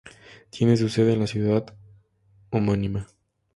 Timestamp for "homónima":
2.49-3.05